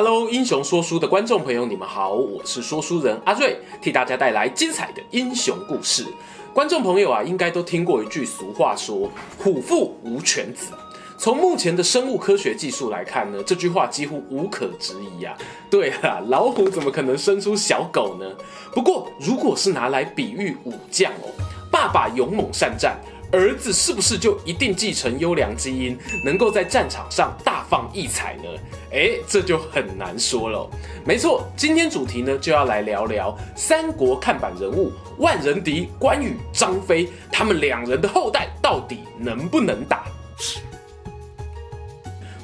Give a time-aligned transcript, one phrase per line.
[0.00, 6.06] Hello，英雄说书的观众朋友，你们好，我是说书人阿瑞，替大家带来精彩的英雄故事。
[6.54, 9.10] 观众朋友啊，应该都听过一句俗话说
[9.42, 10.72] “虎父无犬子”。
[11.18, 15.36] 从目前的生物科学技术来看呢，这句话几乎无可置疑啊。
[15.68, 18.24] 对啊，老虎怎么可能生出小狗呢？
[18.72, 21.34] 不过，如果是拿来比喻武将哦，
[21.72, 22.96] 爸爸勇猛善战。
[23.30, 28.44] 儿子是不是就一定继承优良基因，能够在战场上大放异彩呢？
[28.92, 30.68] 诶，这就很难说了。
[31.04, 40.06] 没错，今天主题呢就要来聊聊三国看板人物万人敌关羽、张飞，他们两人的后代到底能不能打？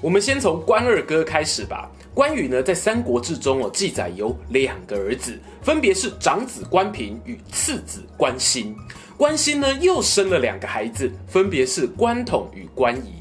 [0.02, 1.90] 我们先从关二哥开始吧。
[2.14, 8.72] 关羽呢，在《三国志》中哦，记载有两个儿子，分别是长子关平与次子关兴。
[9.16, 13.14] 关兴呢，又生了两个孩子，分别是关统与关仪。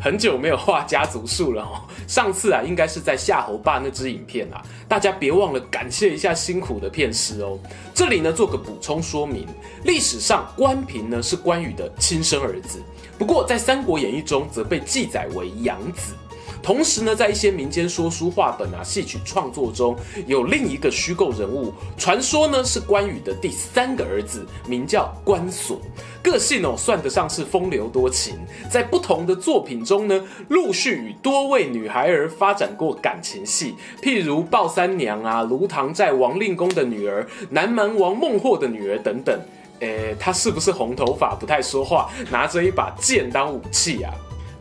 [0.00, 1.78] 很久没有画家族树了哦，
[2.08, 7.56] 上次啊，应该是在夏侯霸那支影片啊，大家别忘了感谢一下辛苦的片师哦。
[7.94, 9.46] 这里呢，做个补充说明，
[9.84, 12.82] 历史上关平呢是关羽的亲生儿子，
[13.16, 16.14] 不过在《三国演义》中则被记载为养子。
[16.62, 25.80] 同时呢，在一些民间说书话本啊、戏曲创作中，有另一个虚构人物，传说呢是关羽的第三个儿子，名叫关索，
[26.22, 28.36] 个性哦算得上是风流多情，
[28.70, 39.38] 在不同的作品中呢，陆续与多位女孩儿发展过感情戏，譬如鲍三娘啊、卢唐在王令公的女儿、南蛮王孟获的女儿等等。
[39.80, 44.12] 诶，他是不是红头发、不太说话，拿着一把剑当武器啊？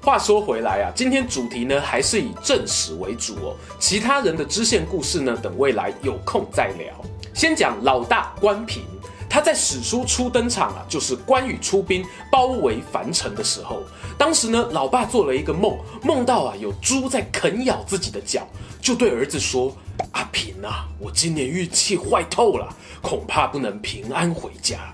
[0.01, 6.93] 话说回来啊，今天主题呢还是以正史为主哦，其他人的支线故事呢，等未来有空再聊。
[7.33, 8.83] 先讲老大关平，
[9.29, 13.83] 他在史书初登场啊，就是关羽出兵包围樊城的时候。
[14.17, 18.47] 当时呢，老爸做了一个梦，梦到啊有猪在啃咬自己的脚，
[18.81, 19.75] 就对儿子说
[20.13, 24.93] ：“阿平啊，我今年运气坏透了，恐怕不能平安回家。”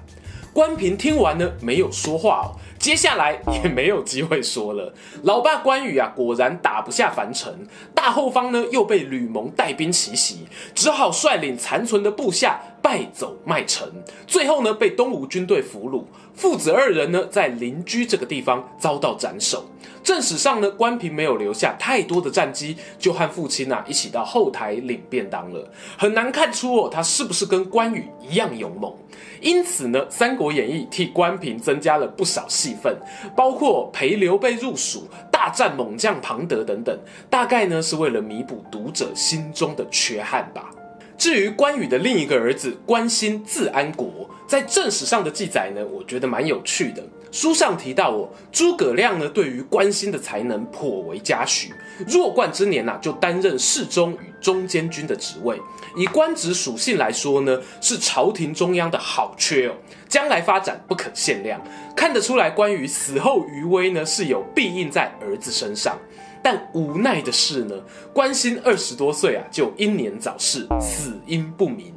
[0.56, 2.56] 关平听完呢，没有说话哦。
[2.80, 4.94] 接下来也没有机会说了。
[5.24, 7.54] 老爸关羽啊，果然打不下樊城，
[7.94, 13.92] 大后方呢又被吕蒙带兵奇袭，只好率领残存的部下败走麦城，
[14.28, 16.04] 最后呢被东吴军队俘虏。
[16.36, 19.66] 父子二人呢在临居这个地方遭到斩首。
[20.04, 25.68] 正史上呢，关平没有留下太多的战绩，就和父亲啊一起到后台领便当了。
[25.98, 28.94] 很难看出哦，他是不是跟关羽一样勇猛。
[29.42, 32.96] 因此呢，《三国演义》替关平增加了不少戏份，
[33.36, 36.96] 包括陪刘备入蜀、大战猛将庞德等等，
[37.32, 40.70] 大概呢是为了弥补读者心中的缺憾吧。
[41.18, 47.04] 至于关羽的另一个儿子关兴，字安国，在正史上的记载呢，我觉得蛮有趣的。
[47.32, 51.74] 书上提到哦，诸葛亮呢对于关兴的才能颇为嘉许，
[52.08, 55.60] 弱冠之年呐、啊、就担任侍中与中监军的职位。
[55.98, 59.74] 以官职属性来说呢，是朝廷中央的好缺哦，
[60.08, 61.62] 将来发展不可限量。
[61.94, 65.98] 看得出来，关羽死后余威呢是有庇应在儿子身上。
[66.46, 67.74] 但无奈的是呢，
[68.14, 71.92] 关兴二十多岁啊就英年早逝，死因不明。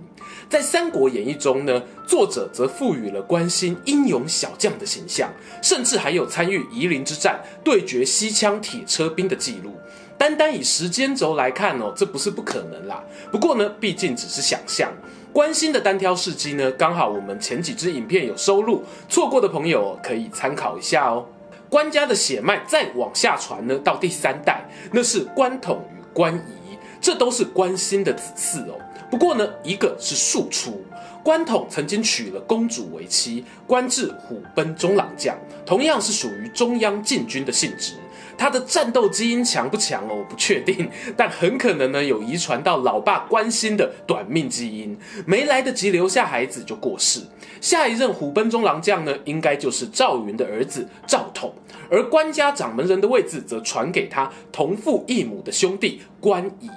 [0.48, 5.30] 在《三国演义》中呢，作者则赋予了关兴英勇小将的形象，
[5.62, 9.72] 甚至还有参与夷陵之战、对决西羌铁车兵的记录。
[10.16, 13.04] 单单以时间轴来看哦，这不是不可能啦。
[13.30, 14.90] 不过呢，毕竟只是想象。
[15.30, 21.26] 关兴的单挑事迹呢，刚好我们前几支影片有收录，错过的朋友可以参考一下哦。
[21.70, 28.78] 官家的血脉再往下传呢，到第三代，那是官统与官仪，这都是关心的子嗣哦。
[29.10, 30.84] 不过呢，一个是庶出，
[31.22, 35.36] 官统曾经娶了公主为妻，官至虎贲中郎将，
[35.66, 37.94] 同样是属于中央禁军的性质。
[38.38, 40.14] 他的战斗基因强不强哦？
[40.18, 44.96] 我不确定， 但很可能呢有遗传到老爸关心的短命基因，
[45.26, 47.20] 没来得及留下孩子就过世。
[47.60, 51.52] 下一任虎贲中郎将呢，应该就是赵云的儿子赵统，
[51.90, 56.70] 而关家掌门人的位置则传给他同父异母的兄弟关仪。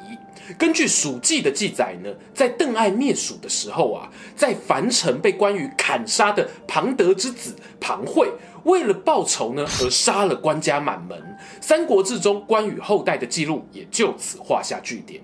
[0.57, 8.27] 根据《蜀记》的记载呢，在邓艾灭蜀的时候啊，在樊城被关羽砍杀的庞德之子庞会，
[8.63, 11.17] 为了报仇呢，而杀了关家满门。
[11.61, 15.21] 《三国志》中关羽后代的记录也就此画下句点。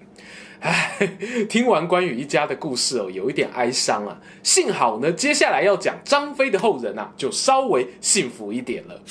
[0.59, 0.97] 唉，
[1.49, 4.17] 听完关羽一家的故事哦，有一点哀伤啊。
[4.41, 9.01] 幸好呢，接下来要讲张飞的后人啊，就稍微幸福一点了。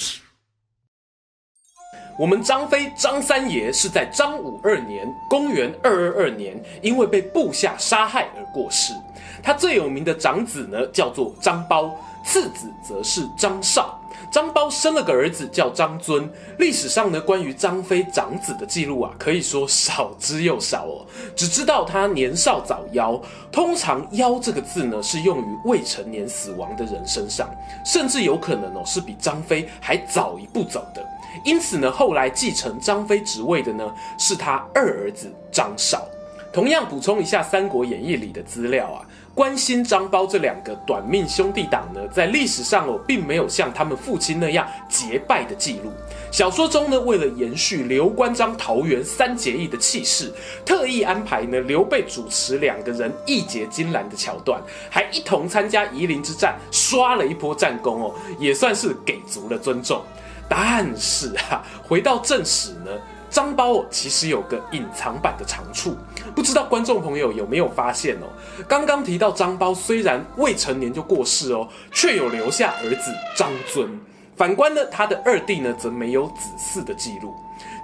[2.19, 8.95] 我们张飞张三爷是在张武二年（公元二二二年）因为被部下杀害而过世。
[9.43, 11.93] 他最有名的长子呢，叫做张苞，
[12.25, 13.96] 次子则是张绍。
[14.31, 16.29] 张苞生了个儿子叫张遵。
[16.59, 21.07] 历史上呢，关于张飞长子的记录啊，可以说少之又少哦。
[21.35, 23.21] 只知道他年少早夭，
[23.51, 27.49] 通常“夭”这个字呢，是用于未成年死亡的人身上，
[27.85, 31.05] 甚至有可能哦，是比张飞还早一步走的。
[31.45, 33.85] 因此呢，后来继承张飞职位的呢，
[34.19, 36.07] 是他二儿子张绍。
[36.53, 39.05] 同样补充一下《三国演义》里的资料啊。
[39.37, 45.93] 关兴、张苞这两个短命兄弟党呢，在历史上哦，并没有像他们父亲那样结拜的记录。
[46.33, 50.33] 小说中呢，为了延续刘关张桃园三结义的气势，
[50.65, 60.03] 特意安排呢刘备主持两个人义结金兰的桥段，还一同参加夷陵之战，刷了一波战功哦，也算是给足了尊重。
[60.49, 62.91] 但是啊，回到正史呢。
[63.37, 65.95] 张苞其实有个隐藏版的长处，
[66.35, 68.25] 不知道观众朋友有没有发现哦？
[68.67, 73.91] 刚刚提到张苞虽然未成年就过世哦，却有留下儿子张遵。
[74.39, 77.35] 反观呢，他的二弟呢，则没有子嗣的记录。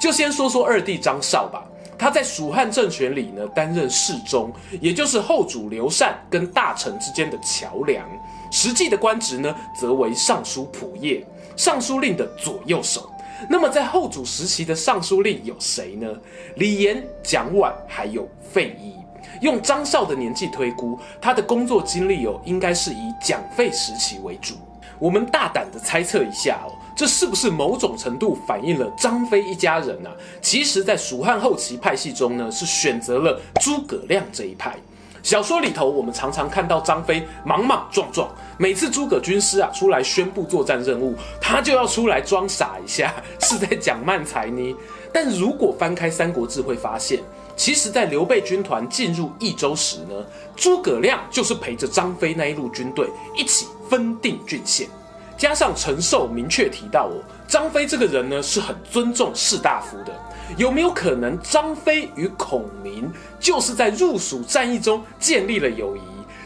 [0.00, 1.62] 就先说说二弟张绍吧，
[1.99, 4.50] 他在蜀汉政权里呢，担任侍中，
[4.81, 8.02] 也就是后主刘禅跟大臣之间的桥梁。
[8.50, 11.26] 实际的官职呢，则为尚书仆射，
[11.58, 13.12] 尚书令的左右手。
[13.49, 16.09] 那么在后主时期的尚书令有谁呢？
[16.56, 18.94] 李严、蒋琬，还有费祎。
[19.41, 24.55] 用张绍的年纪推估，他的工作经历哦，应该是以蒋费时期为主。
[24.99, 30.11] 我们大胆的猜测一下哦，这是不是某种程度反映了张飞一家人啊？
[30.41, 34.77] 其实，在蜀汉后期派系中呢，是选择了诸葛亮这一派。
[35.23, 38.29] 小说里头，我们常常看到张飞莽莽撞撞，
[38.59, 44.77] 每次诸葛军师啊出来宣布作战任务，他就要出来装傻一下，是在讲慢才呢。
[45.15, 47.21] 但如果翻开《三国志》，会发现，
[47.55, 50.27] 其实，在刘备军团进入益州时呢，
[50.57, 54.89] 诸葛亮就是陪着张飞那一路军队一起分定郡县。
[55.37, 60.12] 加上陈寿明确提到哦，张飞这个人呢是很尊重士大夫的。
[60.56, 66.00] 有没有可能张飞与孔明就是在入蜀战役中建立了友谊？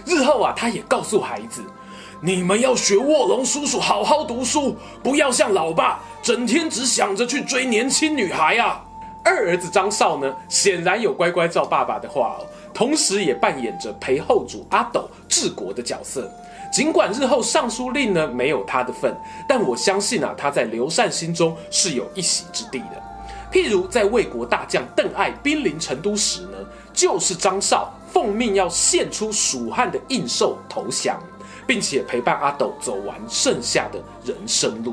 [0.04, 1.62] 日后啊，他也告诉孩子
[2.22, 8.82] ：“你们要学卧龙叔叔，好好读书，不要像老爸整天只想着去追年轻女孩啊。”
[9.24, 12.46] 二儿子张绍呢，显然有乖乖照爸爸的话哦，
[12.76, 16.30] 同时也扮演着陪后主阿斗治国的角色。
[16.70, 19.16] 尽管日后尚书令呢没有他的份，
[19.48, 23.02] 但我相信啊，他在刘禅心中是有一席之地的。
[23.50, 26.58] 譬如在魏国大将邓艾兵临成都时呢，
[26.92, 31.18] 就是张绍奉命要献出蜀汉的印绶投降，
[31.66, 34.92] 并且陪伴阿斗走完剩下的人生路。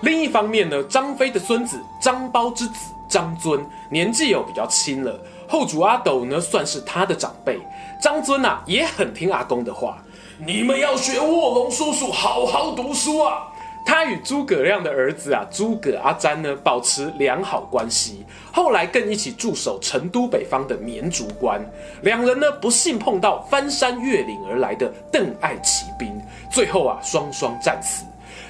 [0.00, 7.58] 另一方面呢，张飞的孙子张苞之子张遵年纪又比较轻了，后主阿斗呢算是他的长辈。
[8.00, 9.98] 张尊啊也很听阿公的话，
[10.46, 13.48] 你们要学卧龙叔叔，好好读书啊。
[13.84, 18.24] 他与诸葛亮的儿子啊，诸葛阿詹呢，保持良好关系。
[18.52, 21.58] 后来更一起驻守成都北方的绵竹关。
[22.02, 26.20] 两人呢，不幸碰到翻山越岭而来的邓艾骑兵，
[26.52, 28.04] 最后啊，双双战死。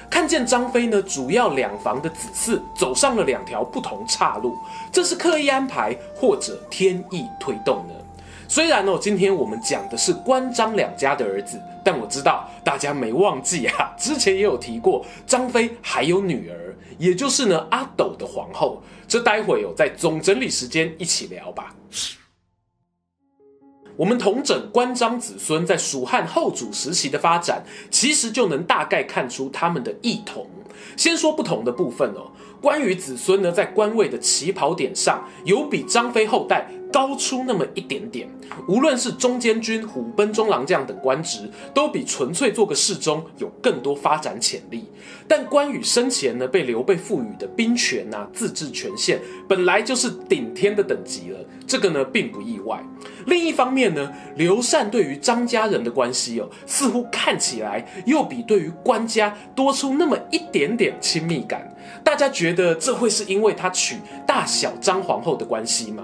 [0.09, 4.57] 看见张飞呢，主要两房的子嗣走上了两条不同岔路，
[4.91, 7.93] 这是刻意安排，或者天意推动呢？
[8.47, 18.81] 虽然哦，今天我们讲的是关张两家的儿子，但我知道大家没忘记啊，之前也有提过张飞还有女儿，也就是呢阿斗的皇后。
[19.07, 21.73] 这待会有在总整理时间一起聊吧。
[23.99, 30.47] 我们统整关张子孙在蜀汉后主时期的发展，其实就能大概看出他们的异同。
[30.95, 38.27] 先说不同的部分哦，关羽子孙呢，在官位的起跑点上，有比张飞后代高出那么一点点。
[38.67, 44.85] 无论是中监军、虎贲中郎将等官职，都比纯粹做个侍中有更多发展潜力。
[45.27, 52.83] 但关羽生前呢，被刘备赋予的兵权啊、自治权限，本来就是顶天的等级了，这个呢，并不意外。
[53.27, 61.73] 另一方面呢，刘禅对于张家人的关系哦，似乎看起来又比对于关家多出那么一点点亲密感。
[62.03, 66.03] 大家觉得这会是因为他娶大小张皇后的关系吗？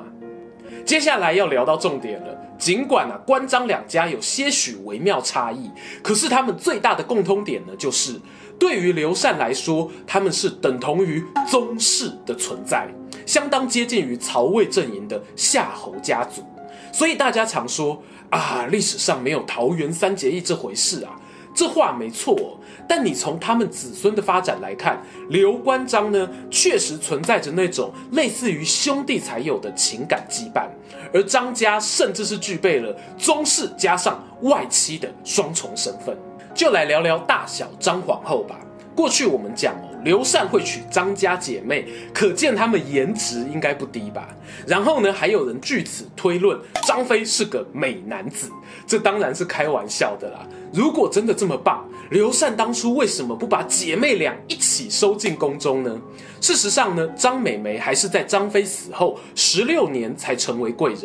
[0.86, 2.38] 接下来要聊到重点了。
[2.58, 5.70] 尽管啊，关张两家有些许微妙差异，
[6.02, 8.20] 可是他们最大的共通点呢，就是
[8.58, 12.88] 对于刘禅来说，他们是等同于宗室的存在，
[13.26, 16.46] 相当接近于曹魏阵营的夏侯家族。
[16.94, 21.20] 所以大家常说啊，历史上没有桃园三结义这回事啊，
[21.54, 22.58] 这话没错。
[22.88, 30.68] 但你从他们子孙的发展来看，刘关张呢，确实存在着那种类似于兄弟才有的情感羁绊，
[31.14, 36.16] 而张家甚至是具备了宗室加上外戚的双重身份。
[36.54, 38.58] 就来聊聊大小张皇后吧。
[38.96, 44.30] 过去我们讲哦，刘禅会娶张家姐妹，可见他们颜值应该不低吧？
[44.66, 48.50] 然后呢，还有人据此推论张飞是个美男子，
[48.88, 50.48] 这当然是开玩笑的啦。
[50.76, 56.02] 如果真的这么棒，刘禅当初为什么不把姐妹俩一起收进宫中呢？
[56.42, 61.04] 事实上呢，张美眉还是在张飞死后十六年才成为贵人。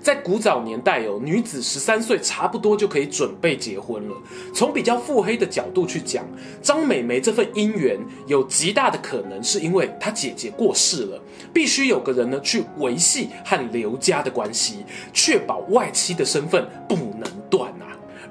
[0.00, 4.16] 在古早年代哦，女子十三岁差不多就可以准备结婚了。
[4.54, 6.24] 从比较腹黑的角度去讲，
[6.62, 11.20] 张美眉这份姻缘有极大的可能是因为她姐姐过世了，
[11.52, 14.76] 必须有个人呢去维系和刘家的关系，
[15.12, 17.09] 确保外戚的身份不。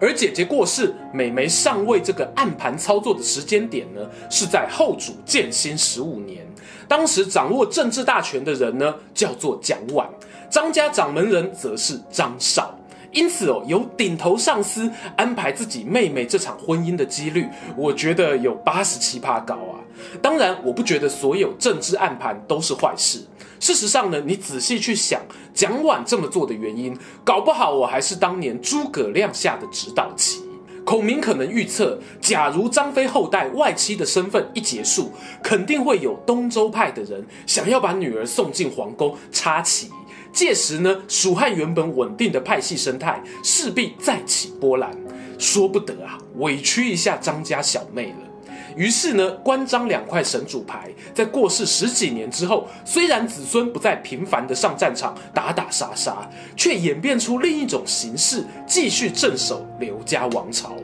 [0.01, 6.46] 而姐姐过世，美眉上位这个暗盘操作的时间点呢，是在后主建兴十五年。
[6.88, 10.08] 当时掌握政治大权的人呢，叫做蒋琬。
[10.50, 12.74] 张家掌门人则是张绍，
[13.12, 19.77] 因此哦，由顶头上司安排自己妹妹这场婚姻的几率，我觉得有八十七趴高啊。
[20.22, 23.20] 当然，我不觉得所有政治暗盘都是坏事。
[23.59, 25.21] 事实上呢，你仔细去想，
[25.53, 30.41] 蒋琬这么做的原因，搞不好我还是当年诸葛亮下的指导棋。
[30.85, 35.11] 孔明可能预测，假如张飞后代外戚的身份一结束，
[35.43, 39.91] 肯定会有东周派的人想要把女儿送进皇宫插旗。
[40.31, 44.95] 届时呢，蜀汉原本稳定的派系生态势必再起波澜，
[45.37, 48.28] 说不得啊，委屈一下张家小妹了。
[48.75, 60.75] 于是呢，关张两块神主牌在过世十几年之后，虽然子孙不再频繁的上战场打打杀杀，却演变出另一种形式，继续镇守刘家王朝。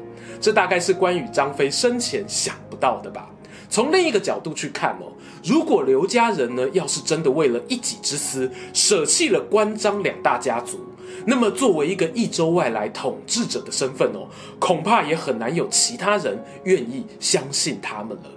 [0.41, 3.29] 这大概是关羽张飞生前想不到的吧。
[3.67, 5.11] 从另一个角度去看哦，
[5.43, 10.79] 如果刘家人呢，要是真的为了一己之私舍弃了关张两大家族，
[11.25, 14.27] 那么作为一个益州外来统治者的身份哦，
[14.59, 18.29] 恐怕也很难有其他人愿意相信他们了。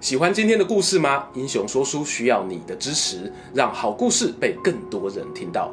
[0.00, 1.26] 喜欢今天的故事吗？
[1.34, 5.72] 英雄说书需要你的支持，让好故事被更多人听到。